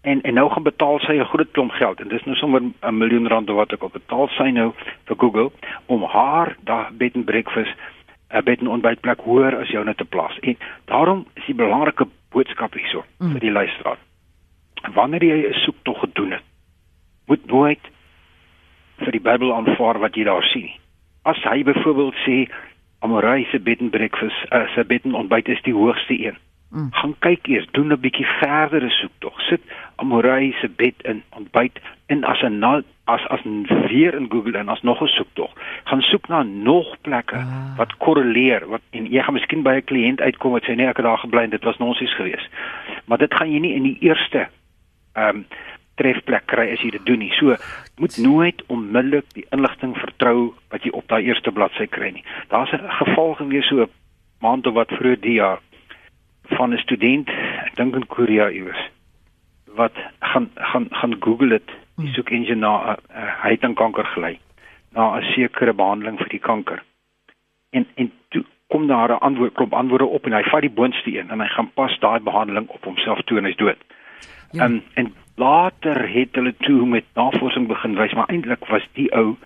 en 0.00 0.20
en 0.20 0.34
nou 0.34 0.50
gaan 0.50 0.62
betaal 0.62 0.98
sy 0.98 1.12
'n 1.12 1.24
groot 1.24 1.50
klomp 1.50 1.72
geld 1.72 2.00
en 2.00 2.08
dis 2.08 2.24
nou 2.24 2.36
sommer 2.36 2.60
'n 2.62 2.98
miljoen 2.98 3.28
rand 3.28 3.48
wat 3.48 3.72
ek 3.72 3.82
op 3.82 3.92
betaal 3.92 4.28
sy 4.28 4.50
nou 4.50 4.72
vir 5.04 5.16
Google 5.16 5.50
om 5.86 6.02
haar 6.02 6.56
daar 6.64 6.90
bed 6.92 7.14
and 7.14 7.24
breakfast 7.24 7.74
'n 8.30 8.44
bed 8.44 8.60
en 8.60 8.68
ontbytplek 8.68 9.20
hoër 9.20 9.56
as 9.60 9.68
jou 9.68 9.84
net 9.84 9.96
te 9.96 10.04
plaas. 10.04 10.38
En 10.38 10.56
daarom 10.84 11.26
is 11.34 11.44
die 11.46 11.54
belangrike 11.54 12.06
boodskap 12.30 12.74
hierso 12.74 13.04
mm. 13.18 13.32
vir 13.32 13.40
die 13.40 13.54
luisteraar. 13.54 13.98
Wanneer 14.94 15.24
jy 15.24 15.38
'n 15.48 15.62
soektog 15.64 16.00
gedoen 16.00 16.32
het, 16.32 16.46
moet 17.26 17.46
nooit 17.46 17.84
vir 18.98 19.12
die 19.12 19.20
Bybel 19.20 19.54
aanvaar 19.54 19.98
wat 19.98 20.14
jy 20.14 20.24
daar 20.24 20.44
sien. 20.52 20.70
As 21.22 21.42
hy 21.44 21.62
byvoorbeeld 21.64 22.14
sê 22.26 22.48
Amorey 23.00 23.46
se 23.50 23.58
bed 23.58 23.80
and 23.80 23.90
breakfast, 23.90 24.36
uh, 24.52 24.68
se 24.74 24.84
bed 24.84 25.04
en 25.04 25.14
ontbyt 25.14 25.48
is 25.48 25.62
die 25.62 25.74
hoogste 25.74 26.14
een 26.26 26.36
Mm. 26.70 26.86
Gaan 26.90 27.14
kyk 27.18 27.46
eers, 27.46 27.66
doen 27.74 27.92
'n 27.92 28.00
bietjie 28.00 28.26
verdere 28.38 28.90
soektog. 28.90 29.40
Sit 29.40 29.60
Amorey 29.96 30.52
se 30.60 30.68
bed 30.68 30.94
in 31.02 31.22
ontbyt 31.30 31.80
en 32.06 32.24
as 32.24 32.42
'n 32.42 32.58
as 33.14 33.26
as 33.28 33.40
weer 33.88 34.14
in 34.14 34.30
Google 34.30 34.58
en 34.58 34.68
as 34.68 34.82
nog 34.82 35.02
'n 35.02 35.06
soektog. 35.06 35.50
Gaan 35.84 36.02
soek 36.02 36.28
na 36.28 36.42
nog 36.42 36.96
plekke 37.00 37.36
ah. 37.36 37.76
wat 37.76 37.96
korreleer. 37.96 38.68
Wat 38.68 38.80
en 38.90 39.06
jy 39.06 39.22
gaan 39.22 39.34
miskien 39.34 39.62
by 39.62 39.74
'n 39.74 39.84
kliënt 39.84 40.20
uitkom 40.20 40.52
wat 40.52 40.64
sê 40.64 40.74
nee, 40.74 40.86
ek 40.86 40.96
het 40.96 41.06
daar 41.06 41.18
gebly 41.18 41.42
en 41.42 41.50
dit 41.50 41.64
was 41.64 41.78
nonsies 41.78 42.14
geweest. 42.14 42.48
Maar 43.04 43.18
dit 43.18 43.34
gaan 43.34 43.52
jy 43.52 43.58
nie 43.58 43.74
in 43.74 43.82
die 43.82 43.98
eerste 44.00 44.48
ehm 45.12 45.36
um, 45.36 45.46
trefplek 46.00 46.46
kry 46.46 46.70
as 46.72 46.80
jy 46.80 46.90
dit 46.90 47.06
doen 47.06 47.18
nie. 47.18 47.32
So 47.36 47.56
moet 47.96 48.16
nooit 48.16 48.62
onmiddellik 48.66 49.26
die 49.36 49.46
inligting 49.50 49.96
vertrou 49.96 50.54
wat 50.72 50.84
jy 50.84 50.90
op 50.96 51.08
daai 51.08 51.24
eerste 51.24 51.52
bladsy 51.52 51.86
kry 51.86 52.10
nie. 52.10 52.24
Daar's 52.48 52.72
'n 52.72 52.88
geval 52.88 53.34
gewees 53.34 53.68
so 53.68 53.82
'n 53.82 53.90
maand 54.40 54.66
of 54.66 54.74
wat 54.74 54.88
vroeër 54.88 55.20
die 55.20 55.38
jaar 55.42 55.58
van 56.56 56.72
'n 56.72 56.78
student, 56.78 57.28
ek 57.66 57.76
dink 57.76 57.94
in 57.94 58.06
Korea 58.06 58.50
iewers, 58.50 58.90
wat 59.76 59.94
gaan 60.20 60.50
gaan 60.54 60.86
gaan 60.90 61.16
Google 61.20 61.48
dit, 61.48 61.70
die 62.00 62.08
hmm. 62.08 62.14
soek 62.14 62.30
engine 62.30 62.60
na 62.60 62.96
uh, 62.96 63.26
hy 63.44 63.50
het 63.56 63.64
aan 63.64 63.74
kanker 63.74 64.08
gely, 64.14 64.38
na 64.96 65.16
'n 65.18 65.32
sekere 65.34 65.72
behandeling 65.72 66.18
vir 66.18 66.28
die 66.28 66.42
kanker. 66.42 66.82
En 67.70 67.86
en 67.94 68.12
toe 68.28 68.44
kom 68.70 68.86
daar 68.86 69.10
'n 69.10 69.22
antwoord, 69.28 69.54
klop 69.54 69.72
antwoorde 69.72 70.06
op 70.06 70.26
en 70.26 70.32
hy 70.32 70.42
vat 70.42 70.60
die 70.60 70.76
boonste 70.80 71.18
een 71.18 71.30
en 71.30 71.40
hy 71.40 71.46
gaan 71.46 71.70
pas 71.74 71.98
daai 71.98 72.20
behandeling 72.20 72.68
op 72.68 72.84
homself 72.84 73.20
toe 73.22 73.38
en 73.38 73.44
hy's 73.44 73.56
dood. 73.56 73.78
Ja. 74.52 74.64
En 74.64 74.82
en 74.94 75.14
later 75.36 76.08
het 76.08 76.34
hulle 76.34 76.54
toe 76.56 76.86
met 76.86 77.04
navorsing 77.14 77.66
begin 77.66 77.94
wys 77.94 78.12
maar 78.12 78.28
eintlik 78.28 78.64
was 78.66 78.88
die 78.92 79.12
ou 79.12 79.36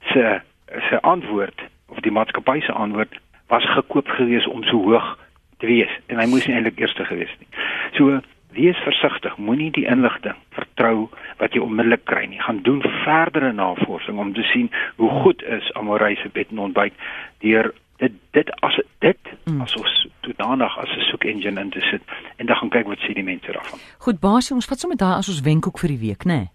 se 0.00 0.40
se 0.88 1.00
antwoord 1.00 1.62
of 1.86 2.00
die 2.00 2.12
maatskappy 2.12 2.60
se 2.60 2.72
antwoord 2.72 3.20
was 3.46 3.64
gekoop 3.64 4.08
gewees 4.08 4.46
om 4.46 4.62
so 4.62 4.76
hoog 4.82 5.18
te 5.58 5.66
wees 5.66 5.98
en 6.06 6.18
hy 6.18 6.26
moes 6.26 6.46
nie 6.46 6.56
eintlik 6.56 6.78
eerste 6.78 7.04
gewees 7.04 7.34
nie. 7.38 7.48
So 7.92 8.20
wees 8.54 8.78
versigtig, 8.86 9.36
moenie 9.36 9.70
die 9.74 9.86
inligting 9.90 10.36
vertrou 10.56 11.08
wat 11.38 11.54
jy 11.54 11.62
onmiddellik 11.64 12.04
kry 12.08 12.24
nie. 12.30 12.40
Gaan 12.40 12.62
doen 12.66 12.82
verdere 13.04 13.52
navorsing 13.52 14.18
om 14.18 14.34
te 14.34 14.42
sien 14.52 14.70
hoe 14.96 15.10
goed 15.22 15.42
is 15.42 15.72
Amorey 15.78 16.14
se 16.22 16.30
bed 16.32 16.50
en 16.50 16.58
ontbyt 16.68 16.94
deur 17.44 17.72
dit 18.02 18.12
dit 18.30 18.50
as 18.66 18.80
dit 18.98 19.32
mm. 19.44 19.60
as 19.60 19.76
ons 19.78 19.94
toedanig 20.26 20.78
as 20.78 20.90
'n 20.96 21.06
soek 21.10 21.24
engine 21.24 21.60
in 21.60 21.70
te 21.70 21.80
sit 21.80 22.02
en 22.36 22.46
dan 22.46 22.56
gaan 22.56 22.68
kyk 22.68 22.86
wat 22.86 22.98
sê 22.98 23.14
die 23.14 23.22
mense 23.22 23.52
daarvan. 23.52 23.78
Goed, 23.98 24.20
baas, 24.20 24.50
ons 24.52 24.66
vat 24.66 24.78
sommer 24.78 24.98
daai 24.98 25.16
as 25.18 25.28
ons 25.28 25.40
wenkoek 25.40 25.78
vir 25.78 25.88
die 25.88 26.02
week, 26.08 26.24
né? 26.24 26.34
Nee? 26.34 26.48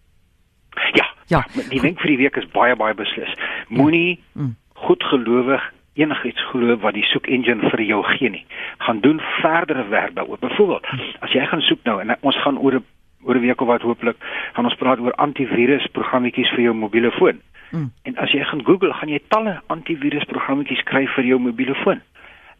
Ja. 0.94 1.08
Ja, 1.29 1.44
die 1.70 1.82
wenk 1.82 2.00
vir 2.01 2.10
die 2.10 2.18
week 2.18 2.38
is 2.38 2.48
baie 2.51 2.75
baie 2.75 2.94
beslis. 2.94 3.34
Moenie 3.68 4.20
mm. 4.34 4.41
mm. 4.44 4.56
goedgelowig 4.74 5.74
enigiets 6.00 6.46
glo 6.51 6.77
wat 6.84 6.96
die 6.98 7.06
soek 7.12 7.27
engine 7.27 7.70
vir 7.74 7.84
jou 7.84 8.00
gee 8.13 8.29
nie. 8.29 8.46
Gaan 8.86 9.01
doen 9.06 9.20
verdere 9.41 9.88
werk 9.91 10.15
daaroor. 10.15 10.39
Byvoorbeeld, 10.39 10.88
as 11.20 11.36
jy 11.36 11.46
gaan 11.46 11.62
soek 11.62 11.84
nou 11.84 12.00
en 12.01 12.15
ons 12.20 12.41
gaan 12.44 12.58
oor 12.58 12.79
'n 12.79 12.86
oor 13.24 13.36
'n 13.36 13.41
week 13.41 13.62
of 13.62 13.68
wat 13.68 13.82
hooplik 13.82 14.18
gaan 14.53 14.65
ons 14.65 14.75
praat 14.75 15.00
oor 15.00 15.13
antivirus 15.15 15.88
programmetjies 15.91 16.50
vir 16.50 16.62
jou 16.62 16.74
mobiele 16.74 17.12
foon. 17.12 17.41
Mm. 17.72 17.91
En 18.03 18.18
as 18.18 18.32
jy 18.32 18.44
gaan 18.44 18.65
Google, 18.65 18.94
gaan 18.94 19.10
jy 19.10 19.20
talle 19.27 19.62
antivirus 19.68 20.24
programmetjies 20.24 20.84
kry 20.84 21.08
vir 21.08 21.25
jou 21.25 21.39
mobiele 21.39 21.75
foon. 21.75 22.01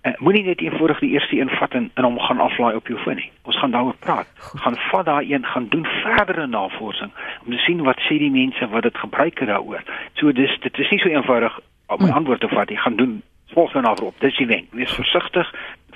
Uh, 0.04 0.14
Moenie 0.24 0.44
net 0.44 0.62
eenvoudig 0.62 1.00
die 1.00 1.10
eerste 1.10 1.36
een 1.36 1.50
vat 1.50 1.74
en, 1.76 1.90
en 1.94 2.04
hom 2.04 2.20
gaan 2.20 2.40
aflaai 2.40 2.76
op 2.76 2.88
jou 2.88 3.00
foon 3.00 3.16
nie. 3.20 3.32
Ons 3.44 3.58
gaan 3.60 3.72
daaroor 3.72 3.98
praat. 4.00 4.28
Goed. 4.38 4.62
Gaan 4.62 4.78
vat 4.92 5.06
daai 5.06 5.34
een, 5.34 5.46
gaan 5.46 5.68
doen 5.70 5.86
verdere 5.86 6.48
navorsing 6.48 7.12
om 7.46 7.52
te 7.52 7.58
sien 7.66 7.84
wat 7.84 8.00
sê 8.08 8.20
die 8.22 8.32
mense 8.32 8.68
wat 8.72 8.84
dit 8.88 8.98
gebruik 8.98 9.46
daaroor. 9.46 9.84
So 10.14 10.32
dis 10.32 10.56
dit 10.60 10.80
is 10.80 10.90
nie 10.90 11.00
so 11.00 11.10
eenvoudig 11.10 11.60
om 11.88 12.00
'n 12.00 12.06
mm. 12.06 12.16
antwoord 12.16 12.40
te 12.40 12.48
vat. 12.48 12.70
Jy 12.70 12.78
gaan 12.78 12.96
doen 12.96 13.22
volg 13.54 13.72
dan 13.72 13.86
af 13.86 14.02
op. 14.02 14.16
Dis 14.20 14.38
die 14.38 14.48
wenk. 14.48 14.72
Wees 14.72 14.92
versigtig, 14.92 15.54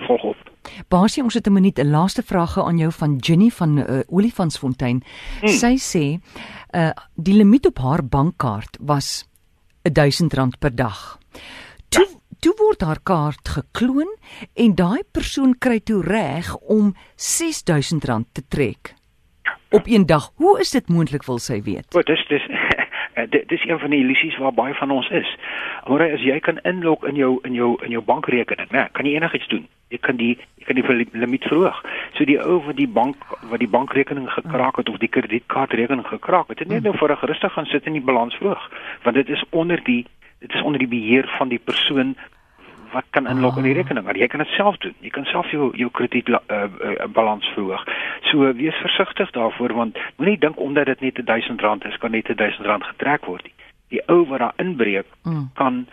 volg 0.07 0.23
op. 0.23 0.51
Basie, 0.87 1.23
ons 1.23 1.33
het 1.33 1.47
'n 1.47 1.53
minuut 1.53 1.79
'n 1.79 1.89
laaste 1.89 2.23
vraag 2.23 2.57
aan 2.57 2.77
jou 2.77 2.91
van 2.91 3.15
Jenny 3.15 3.49
van 3.49 3.77
uh, 3.77 3.99
Olifantsfontein. 4.07 5.03
Hmm. 5.39 5.47
Sy 5.47 5.75
sê 5.77 6.05
uh 6.75 6.89
die 7.15 7.35
limiet 7.35 7.65
op 7.65 7.77
haar 7.77 8.05
bankkaart 8.05 8.77
was 8.81 9.29
R1000 9.89 10.57
per 10.59 10.75
dag. 10.75 11.17
Toe 11.89 12.07
ja. 12.09 12.17
toe 12.39 12.53
word 12.57 12.81
haar 12.81 12.99
kaart 13.03 13.49
gekloon 13.49 14.17
en 14.53 14.75
daai 14.75 15.03
persoon 15.11 15.57
kry 15.57 15.79
toe 15.79 16.01
reg 16.01 16.57
om 16.57 16.95
R6000 17.15 18.31
te 18.31 18.47
trek 18.47 18.95
op 19.73 19.87
een 19.87 20.05
dag. 20.05 20.31
Hoe 20.35 20.59
is 20.59 20.71
dit 20.71 20.87
moontlik 20.87 21.23
wil 21.23 21.39
sy 21.39 21.61
weet? 21.61 21.95
O, 21.95 22.01
dis 22.01 22.25
dis 22.27 22.45
Uh, 23.15 23.23
dit 23.29 23.49
dis 23.49 23.65
een 23.67 23.79
van 23.79 23.89
die 23.89 23.99
illusies 24.03 24.37
waar 24.37 24.53
baie 24.53 24.73
van 24.73 24.91
ons 24.91 25.09
is. 25.09 25.37
Maar 25.87 26.11
as 26.11 26.21
jy 26.21 26.39
kan 26.39 26.61
inlog 26.61 27.05
in 27.05 27.15
jou 27.15 27.39
in 27.43 27.53
jou 27.53 27.75
in 27.83 27.91
jou 27.91 28.01
bankrekening, 28.03 28.69
né, 28.71 28.87
kan 28.91 29.05
jy 29.05 29.15
enigiets 29.15 29.47
doen. 29.47 29.67
Jy 29.93 29.97
kan 30.01 30.15
die 30.15 30.37
jy 30.57 30.65
kan 30.65 30.75
die 30.75 31.07
limiet 31.11 31.45
verhoog. 31.45 31.83
So 32.17 32.25
die 32.25 32.39
ou 32.41 32.61
wat 32.65 32.75
die 32.75 32.87
bank 32.87 33.15
wat 33.51 33.59
die 33.59 33.69
bankrekening 33.69 34.29
gekraak 34.31 34.81
het 34.81 34.89
of 34.89 34.97
die 34.97 35.09
kredietkaartrekening 35.09 36.07
gekraak 36.07 36.49
het, 36.49 36.59
het 36.59 36.67
net 36.67 36.83
nou 36.83 36.97
vir 36.97 37.11
'n 37.11 37.21
gerustig 37.21 37.53
gaan 37.53 37.65
sit 37.65 37.85
in 37.85 37.99
die 37.99 38.07
balans 38.09 38.35
verhoog, 38.35 38.71
want 39.03 39.15
dit 39.15 39.29
is 39.29 39.43
onder 39.49 39.83
die 39.83 40.05
dit 40.39 40.53
is 40.53 40.61
onder 40.61 40.79
die 40.79 40.87
beheer 40.87 41.33
van 41.37 41.47
die 41.47 41.59
persoon 41.59 42.15
wat 42.93 43.05
kan 43.09 43.27
inlog 43.27 43.57
in 43.57 43.63
die 43.67 43.73
ah. 43.73 43.77
rekening? 43.77 44.05
Maar 44.05 44.17
jy 44.17 44.27
kan 44.27 44.43
dit 44.43 44.53
self 44.57 44.77
doen. 44.77 44.93
Jy 45.01 45.09
kan 45.09 45.25
self 45.25 45.49
jou 45.51 45.71
jou 45.77 45.89
krediet 45.91 46.29
uh, 46.29 46.37
uh, 46.47 47.05
balans 47.13 47.45
verhoog. 47.55 47.83
So 48.29 48.53
wees 48.53 48.77
versigtig 48.85 49.31
daarvoor 49.31 49.73
want 49.73 49.97
moenie 50.15 50.37
dink 50.37 50.59
omdat 50.59 50.85
dit 50.85 51.01
net 51.01 51.21
R1000 51.21 51.87
is, 51.89 51.97
kan 51.97 52.11
net 52.11 52.29
R1000 52.29 52.89
getrek 52.93 53.25
word 53.25 53.49
nie. 53.49 53.55
Die 53.93 54.03
ou 54.09 54.23
wat 54.29 54.39
daar 54.39 54.53
inbreek 54.61 55.09
mm. 55.23 55.49
kan 55.59 55.85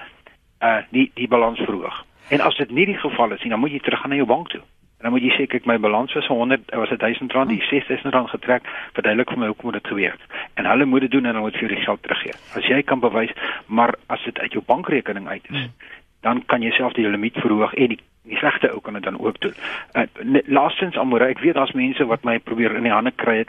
uh 0.61 0.80
die 0.90 1.11
die 1.14 1.28
balans 1.28 1.61
verhoog. 1.61 2.04
En 2.30 2.40
as 2.40 2.57
dit 2.57 2.71
nie 2.71 2.87
die 2.87 2.99
geval 2.99 3.33
is 3.33 3.42
nie, 3.42 3.50
dan 3.50 3.61
moet 3.61 3.73
jy 3.75 3.80
terug 3.80 4.00
gaan 4.00 4.14
na 4.14 4.21
jou 4.21 4.28
bank 4.28 4.52
toe. 4.52 4.62
En 5.00 5.09
dan 5.09 5.12
moet 5.16 5.25
jy 5.25 5.33
sê 5.33 5.47
kyk 5.49 5.64
my 5.64 5.78
balans 5.80 6.12
was 6.12 6.26
100 6.28 6.75
was 6.76 6.90
dit 6.92 7.00
R1000, 7.00 7.49
die 7.49 7.62
R6000 7.64 8.28
getrek, 8.35 8.66
verduidelik 8.92 9.33
vir 9.33 9.40
my 9.40 9.49
hoekom 9.49 9.73
dit 9.73 9.87
gebeur. 9.88 10.19
En 10.61 10.69
hulle 10.69 10.85
moet 10.85 11.07
dit 11.07 11.11
doen 11.11 11.25
en 11.25 11.33
dan 11.33 11.42
moet 11.42 11.57
jy 11.57 11.71
die 11.73 11.80
geld 11.87 12.02
teruggee. 12.04 12.37
As 12.54 12.69
jy 12.69 12.83
kan 12.83 13.00
bewys, 13.00 13.33
maar 13.66 13.95
as 14.12 14.21
dit 14.28 14.38
uit 14.38 14.52
jou 14.52 14.62
bankrekening 14.66 15.28
uit 15.28 15.49
is, 15.49 15.57
mm 15.57 15.99
dan 16.20 16.44
kan 16.46 16.62
jy 16.62 16.70
self 16.70 16.92
die 16.92 17.08
limiet 17.08 17.38
verhoog 17.40 17.74
en 17.74 17.94
die 17.94 18.00
die 18.28 18.36
slegte 18.36 18.68
ou 18.70 18.80
kan 18.84 18.94
dit 18.94 19.02
dan 19.02 19.16
ook 19.18 19.40
doen. 19.40 19.54
Uh, 19.96 20.04
laastens 20.46 20.98
Amore, 21.00 21.30
ek 21.32 21.40
weet 21.40 21.56
daar's 21.56 21.72
mense 21.72 22.04
wat 22.06 22.24
my 22.28 22.38
probeer 22.38 22.76
in 22.76 22.84
die 22.84 22.92
hande 22.92 23.10
kry 23.16 23.38
het, 23.38 23.48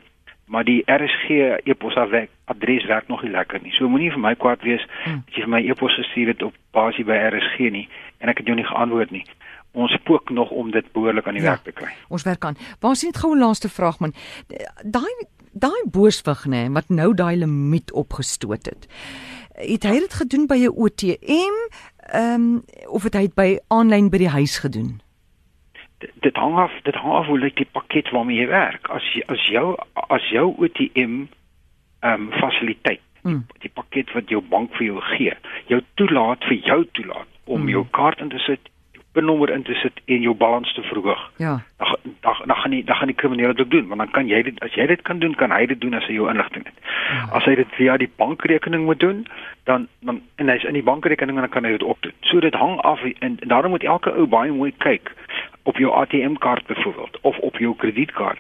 maar 0.52 0.64
die 0.68 0.82
RSG 0.88 1.60
e-pos 1.68 1.98
adres 2.00 2.86
werk 2.88 3.08
nog 3.08 3.22
nie 3.24 3.32
lekker 3.32 3.60
nie. 3.64 3.72
So 3.76 3.88
moenie 3.92 4.12
vir 4.12 4.24
my 4.24 4.34
kwaad 4.36 4.64
wees 4.68 4.84
hmm. 5.04 5.24
as 5.28 5.38
jy 5.38 5.46
vir 5.46 5.54
my 5.54 5.62
e-pos 5.68 5.96
gestuur 6.00 6.34
het 6.34 6.44
op 6.44 6.56
basie 6.76 7.06
by 7.08 7.20
RSG 7.30 7.72
nie 7.72 7.86
en 8.20 8.32
ek 8.32 8.42
het 8.42 8.52
jou 8.52 8.58
nie 8.60 8.68
geantwoord 8.68 9.14
nie. 9.16 9.24
Ons 9.72 9.96
spook 9.96 10.32
nog 10.36 10.52
om 10.52 10.72
dit 10.72 10.88
behoorlik 10.92 11.28
aan 11.28 11.40
die 11.40 11.44
ja, 11.44 11.54
werk 11.54 11.68
te 11.68 11.76
kry. 11.76 11.92
Ons 12.12 12.28
werk 12.28 12.44
aan. 12.48 12.60
Waar 12.84 12.96
sien 13.00 13.12
dit 13.12 13.22
gou 13.22 13.32
'n 13.36 13.40
laaste 13.40 13.70
vraag 13.70 14.00
man. 14.00 14.14
Daai 14.84 15.12
daai 15.52 15.84
booswig 15.86 16.46
nê 16.48 16.68
wat 16.72 16.90
nou 16.90 17.14
daai 17.14 17.36
limiet 17.36 17.92
opgestoot 17.92 18.66
het. 18.66 18.88
Het 19.62 19.84
hy 19.84 20.00
dit 20.00 20.14
gedoen 20.14 20.48
by 20.48 20.58
'n 20.58 20.76
OTM? 20.76 21.56
Ehm 22.12 22.34
um, 22.34 22.64
of 22.88 23.04
het 23.04 23.16
hy 23.16 23.28
dit 23.30 23.36
by 23.36 23.50
aanlyn 23.68 24.10
by 24.12 24.20
die 24.22 24.34
huis 24.34 24.58
gedoen? 24.64 25.00
Dit, 26.02 26.36
hang 26.36 26.58
af, 26.58 26.74
dit 26.84 26.96
hang 26.96 27.14
af 27.14 27.28
hoe 27.30 27.40
lyk 27.40 27.56
die 27.60 27.70
pakket 27.72 28.10
waarmee 28.12 28.42
jy 28.42 28.48
werk. 28.50 28.90
As 28.90 29.06
jy 29.14 29.24
as 29.30 29.46
jou 29.48 29.76
as 29.94 30.28
jou 30.34 30.50
ATM 30.66 31.28
ehm 32.02 32.28
um, 32.28 32.32
fasiliteit, 32.42 33.04
mm. 33.22 33.44
die, 33.52 33.68
die 33.68 33.74
pakket 33.74 34.12
wat 34.18 34.30
jou 34.34 34.42
bank 34.42 34.74
vir 34.80 34.88
jou 34.90 35.02
gee, 35.14 35.36
jou 35.70 35.82
toelaat 36.02 36.44
vir 36.50 36.60
jou 36.66 36.82
toelaat 36.98 37.30
om 37.46 37.62
mm. 37.62 37.70
jou 37.76 37.86
kaart 37.96 38.24
in 38.26 38.34
te 38.34 38.42
sit, 38.48 38.71
pinnommer 39.12 39.50
in 39.50 39.64
te 39.64 39.74
sit 39.74 40.02
en 40.06 40.22
jou 40.22 40.34
balans 40.36 40.74
te 40.74 40.82
verhoog. 40.82 41.32
Ja. 41.38 41.64
Dan 41.78 41.96
dan 42.22 42.36
dan 42.46 42.56
gaan 42.56 42.70
nie 42.70 42.84
dan 42.84 42.96
gaan 42.96 43.08
die 43.08 43.16
kriminele 43.16 43.54
dit 43.54 43.72
doen, 43.72 43.88
want 43.88 44.00
dan 44.00 44.12
kan 44.12 44.28
jy 44.28 44.42
dit 44.42 44.60
as 44.60 44.74
jy 44.74 44.86
dit 44.88 45.02
kan 45.02 45.20
doen, 45.20 45.36
kan 45.36 45.52
hy 45.52 45.66
dit 45.66 45.82
doen 45.82 45.94
as 45.94 46.06
hy 46.08 46.14
jou 46.14 46.30
inligting 46.30 46.66
het. 46.66 46.78
Ja. 47.10 47.28
As 47.40 47.46
hy 47.46 47.56
dit 47.56 47.68
via 47.78 47.98
die 47.98 48.12
bankrekening 48.16 48.86
moet 48.86 49.00
doen, 49.00 49.26
dan 49.64 49.88
dan 50.00 50.22
en 50.36 50.50
hy's 50.50 50.64
in 50.64 50.80
die 50.80 50.84
bankrekening 50.84 51.36
en 51.36 51.48
dan 51.48 51.54
kan 51.54 51.68
hy 51.68 51.72
dit 51.78 51.84
opdoen. 51.84 52.14
So 52.22 52.40
dit 52.40 52.54
hang 52.54 52.80
af 52.80 53.04
en, 53.04 53.38
en 53.40 53.48
daarom 53.48 53.76
moet 53.76 53.84
elke 53.84 54.14
ou 54.16 54.28
baie 54.28 54.52
mooi 54.52 54.74
kyk 54.78 55.14
op 55.64 55.78
jou 55.78 55.92
ATM 55.94 56.40
kaart 56.40 56.66
byvoorbeeld 56.68 57.20
of 57.22 57.38
op 57.38 57.58
jou 57.58 57.76
kredietkaart. 57.76 58.40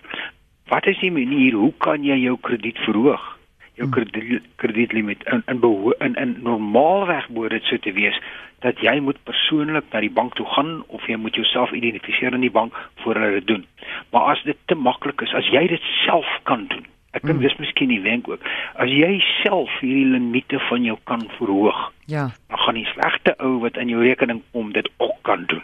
Wat 0.67 0.87
is 0.87 0.99
die 0.99 1.11
manier 1.11 1.53
hoe 1.53 1.73
kan 1.77 2.03
jy 2.03 2.17
jou 2.23 2.37
krediet 2.41 2.77
verhoog? 2.87 3.39
jou 3.81 3.87
hmm. 3.87 3.93
krediet 3.95 4.43
kredietlimiet 4.55 5.23
in 5.23 5.43
in 5.47 5.61
in 5.99 6.15
in 6.15 6.37
normaalweg 6.43 7.29
moet 7.29 7.49
dit 7.49 7.63
so 7.63 7.77
te 7.77 7.91
wees 7.91 8.21
dat 8.61 8.79
jy 8.79 8.99
moet 9.01 9.17
persoonlik 9.25 9.89
na 9.91 9.99
die 10.03 10.13
bank 10.13 10.35
toe 10.37 10.45
gaan 10.53 10.83
of 10.87 11.05
jy 11.09 11.17
moet 11.17 11.35
jouself 11.35 11.71
identifiseer 11.73 12.33
in 12.37 12.45
die 12.45 12.53
bank 12.53 12.77
voor 13.01 13.17
hulle 13.17 13.39
dit 13.39 13.47
doen. 13.47 13.65
Maar 14.13 14.35
as 14.35 14.43
dit 14.45 14.57
te 14.65 14.75
maklik 14.77 15.21
is, 15.25 15.33
as 15.33 15.49
jy 15.49 15.65
dit 15.67 15.87
self 16.05 16.29
kan 16.49 16.67
doen. 16.69 16.85
Ek 17.11 17.25
dink 17.25 17.41
mm. 17.41 17.43
dis 17.43 17.57
miskien 17.59 17.91
die 17.91 18.01
wenk 18.05 18.29
ook. 18.29 18.45
As 18.79 18.91
jy 18.93 19.17
self 19.41 19.73
hierdie 19.81 20.07
limite 20.13 20.61
van 20.69 20.85
jou 20.87 20.95
kan 21.09 21.25
verhoog. 21.39 21.81
Ja. 22.05 22.29
Dan 22.53 22.63
gaan 22.65 22.79
die 22.79 22.87
slegte 22.93 23.35
ou 23.43 23.57
wat 23.65 23.79
in 23.81 23.91
jou 23.91 24.03
rekening 24.05 24.43
kom 24.53 24.71
dit 24.77 24.89
ook 24.97 25.17
kan 25.27 25.45
doen. 25.51 25.63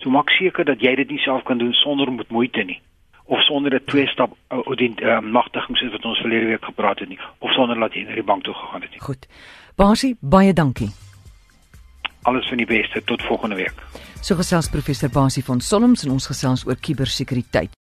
So 0.00 0.10
maak 0.14 0.32
seker 0.38 0.64
dat 0.64 0.82
jy 0.82 0.94
dit 0.98 1.10
nie 1.14 1.22
self 1.22 1.44
kan 1.46 1.60
doen 1.60 1.74
sonder 1.84 2.10
met 2.12 2.30
moeite 2.34 2.64
nie 2.64 2.80
of 3.28 3.42
sonder 3.44 3.74
'n 3.74 3.84
twee 3.84 4.06
stap 4.06 4.32
audit 4.48 5.00
uh, 5.00 5.20
magtiging 5.20 5.76
soos 5.76 5.92
wat 5.92 6.04
ons 6.04 6.18
verlede 6.18 6.46
week 6.46 6.64
gepraat 6.64 6.98
het 6.98 7.08
nie 7.08 7.18
of 7.38 7.52
sonder 7.52 7.76
dat 7.76 7.94
jy 7.94 8.06
na 8.08 8.14
die 8.14 8.24
bank 8.24 8.42
toe 8.42 8.54
gegaan 8.54 8.80
het 8.80 8.90
nie. 8.90 9.00
Goed. 9.00 9.28
Basie, 9.76 10.16
baie 10.20 10.52
dankie 10.52 11.07
alles 12.22 12.48
van 12.48 12.56
die 12.56 12.66
beste 12.66 13.02
tot 13.04 13.22
volgende 13.22 13.56
week. 13.56 13.74
So 14.20 14.34
gesels 14.36 14.68
professor 14.68 15.10
Basie 15.10 15.44
van 15.44 15.60
Solms 15.60 16.04
en 16.04 16.10
ons 16.10 16.26
gesels 16.26 16.64
oor 16.66 16.76
kubersekuriteit. 16.80 17.76